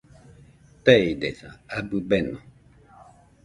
Teidesa, 0.83 1.49
abɨ 1.77 1.97
beno 2.09 2.35